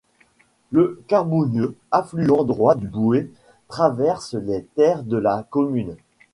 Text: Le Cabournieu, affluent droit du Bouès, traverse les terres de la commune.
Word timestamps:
Le 0.71 0.99
Cabournieu, 1.07 1.75
affluent 1.91 2.43
droit 2.43 2.73
du 2.73 2.87
Bouès, 2.87 3.29
traverse 3.67 4.33
les 4.33 4.63
terres 4.75 5.03
de 5.03 5.17
la 5.17 5.45
commune. 5.51 5.95